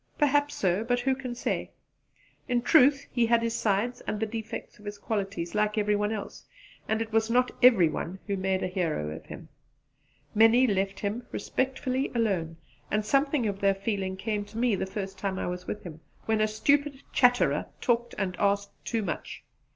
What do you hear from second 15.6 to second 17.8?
with him, when a stupid chatterer